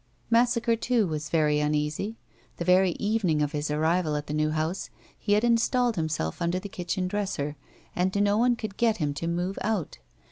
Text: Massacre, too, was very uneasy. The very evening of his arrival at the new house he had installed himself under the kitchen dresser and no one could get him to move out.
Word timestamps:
Massacre, 0.31 0.75
too, 0.75 1.05
was 1.05 1.29
very 1.29 1.59
uneasy. 1.59 2.17
The 2.57 2.65
very 2.65 2.93
evening 2.93 3.43
of 3.43 3.51
his 3.51 3.69
arrival 3.69 4.15
at 4.15 4.25
the 4.25 4.33
new 4.33 4.49
house 4.49 4.89
he 5.15 5.33
had 5.33 5.43
installed 5.43 5.95
himself 5.95 6.41
under 6.41 6.57
the 6.57 6.67
kitchen 6.69 7.07
dresser 7.07 7.55
and 7.95 8.15
no 8.15 8.35
one 8.35 8.55
could 8.55 8.77
get 8.77 8.97
him 8.97 9.13
to 9.13 9.27
move 9.27 9.59
out. 9.61 9.99